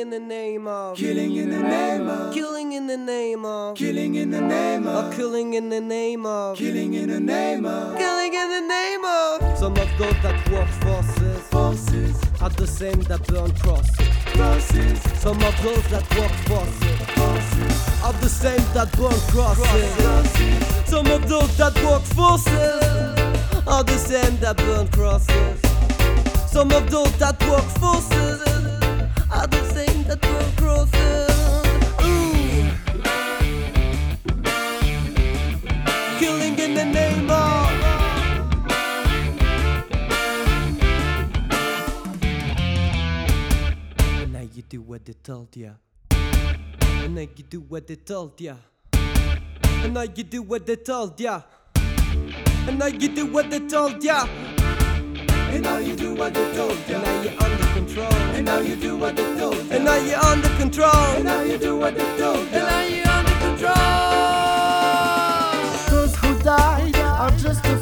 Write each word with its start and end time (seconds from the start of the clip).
in 0.00 0.08
the 0.08 0.18
name 0.18 0.66
of. 0.66 0.96
Killing 0.96 1.36
in 1.36 1.50
the 1.50 1.62
name 1.62 2.08
of. 2.08 2.32
Killing 2.32 2.72
in 2.72 2.86
the 2.86 2.96
name 2.96 3.44
of. 3.44 3.76
Killing 3.76 4.14
in 4.14 4.30
the 4.30 4.40
name 4.40 4.86
of. 4.86 5.14
Killing 5.14 5.52
in 5.52 5.68
the 5.68 5.80
name 5.80 6.24
of. 6.24 6.56
Killing 6.56 6.94
in 6.94 7.10
the 7.10 7.20
name 7.20 7.66
of. 7.66 7.98
Killing 7.98 8.32
in 8.32 8.48
the 8.48 8.60
name 8.66 9.04
of. 9.04 9.58
Some 9.58 9.76
of 9.76 9.88
those 9.98 10.16
that 10.22 10.48
work 10.50 10.68
forces. 10.84 11.40
Forces. 11.48 12.16
Are 12.40 12.48
the 12.48 12.66
same 12.66 13.00
that 13.02 13.26
burn 13.26 13.52
crosses. 13.56 14.08
Crosses. 14.32 15.02
Some 15.20 15.42
of 15.42 15.62
those 15.62 15.86
that 15.90 16.06
work 16.16 16.32
forces. 16.48 16.96
Forces. 17.20 18.02
Are 18.02 18.14
the 18.14 18.28
same 18.28 18.64
that 18.72 18.90
burn 18.96 19.20
crosses. 19.28 19.94
crosses. 19.96 20.88
Some 20.88 21.06
of 21.08 21.28
those 21.28 21.54
that 21.58 21.74
work 21.84 22.02
forces. 22.16 23.66
Are 23.66 23.84
the 23.84 23.98
same 23.98 24.36
that 24.38 24.56
burn 24.56 24.88
crosses. 24.88 25.60
Some 26.50 26.70
of 26.72 26.90
those 26.90 27.12
that 27.18 27.38
work 27.46 27.64
forces. 27.78 28.49
Killing 36.20 36.58
in 36.58 36.74
the 36.74 36.84
name 36.84 37.30
of. 37.30 37.70
And 44.20 44.32
now 44.34 44.40
you 44.54 44.60
do 44.68 44.82
what 44.82 45.06
they 45.06 45.14
told 45.14 45.56
ya. 45.56 45.70
And 46.10 47.14
now 47.14 47.22
you 47.22 47.42
do 47.48 47.62
what 47.62 47.86
they 47.86 47.96
told 47.96 48.38
ya. 48.38 48.56
And 49.82 49.94
now 49.94 50.02
you 50.02 50.22
do 50.22 50.42
what 50.42 50.66
they 50.66 50.76
told 50.76 51.18
ya. 51.18 51.40
And 52.68 52.78
now 52.78 52.86
you 52.88 53.08
do 53.08 53.24
what 53.24 53.48
they 53.50 53.60
told 53.66 54.04
ya. 54.04 54.26
And 55.52 55.62
now 55.64 55.78
you 55.78 55.96
do 55.96 56.14
what 56.14 56.34
they 56.34 56.54
told 56.54 56.76
And 56.90 57.02
now 57.02 57.22
you're 57.22 57.42
under 57.42 57.66
control. 57.72 58.12
And 58.36 58.44
now 58.44 58.58
you 58.60 58.76
do 58.76 58.96
what 58.98 59.16
they 59.16 59.24
told 59.38 59.56
ya. 59.56 59.74
And 59.74 59.84
now 59.86 59.96
you're 59.96 60.18
under 60.18 60.48
control. 60.58 61.16
And 61.16 61.24
now 61.24 61.40
you 61.40 61.56
do 61.56 61.78
what 61.78 61.94
they 61.96 62.18
told 62.18 62.46
And 62.52 62.52
now 62.52 62.82
you're 62.82 63.09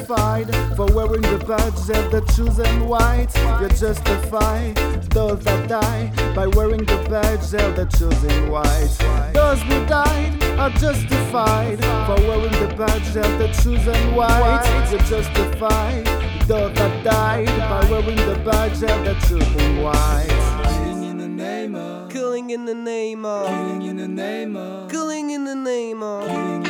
justified 0.09 0.77
for 0.77 0.87
wearing 0.87 1.21
the 1.23 1.45
badge 1.47 1.97
of 1.97 2.11
the 2.11 2.21
chosen 2.35 2.89
white. 2.89 3.29
You're 3.61 3.69
justified. 3.69 4.77
Those 5.11 5.45
that 5.45 5.69
die 5.69 6.13
by 6.35 6.47
wearing 6.47 6.85
the 6.85 6.97
badge 7.11 7.53
of 7.55 7.77
the 7.77 7.85
chosen 7.99 8.51
white. 8.51 9.33
Those 9.35 9.61
who 9.63 9.85
died 9.87 10.43
are 10.59 10.71
justified 10.71 11.79
for 12.07 12.17
wearing 12.27 12.53
the 12.53 12.75
badge 12.77 13.17
of 13.17 13.39
the 13.39 13.49
chosen 13.63 14.15
white. 14.15 14.89
You're 14.91 15.01
justified. 15.01 16.07
Those 16.47 16.75
that 16.77 17.05
died 17.05 17.47
by 17.47 17.91
wearing 17.91 18.17
the 18.17 18.41
badge 18.45 18.83
of 18.83 19.05
the 19.05 19.15
chosen 19.29 19.83
white. 19.83 20.29
Killing 20.65 21.05
in 21.05 21.19
the 21.19 21.29
name 21.29 21.75
of. 21.75 22.11
Killing 22.11 22.51
in 22.51 22.65
the 22.65 22.75
name 22.75 23.27
of. 23.27 23.47
Killing 23.47 23.83
in 23.83 23.97
the 23.97 24.09
name 24.09 24.57
of. 24.57 24.91
Killing 24.91 25.31
in 25.31 25.45
the 25.45 25.55
name 25.55 26.03
of. 26.03 26.68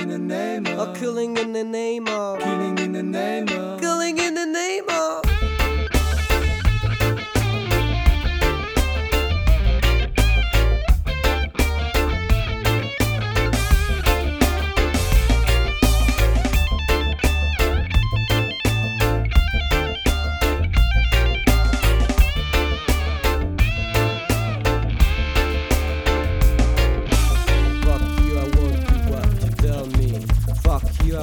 Killing 0.78 1.36
in 1.36 1.52
the 1.54 1.64
name 1.64 2.06
A 2.06 2.38
killing 2.40 2.78
in 2.78 2.92
the 2.92 3.02
name 3.02 3.48
of. 3.48 3.48
Killing 3.48 3.48
in 3.48 3.52
the 3.52 3.56
name 3.56 3.58
of. 3.58 3.80
Killing 3.80 4.18
in 4.18 4.34
the 4.34 4.46
name 4.46 4.84
of. 4.88 5.27